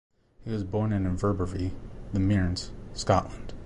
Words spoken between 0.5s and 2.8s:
born in Inverbervie, the Mearns,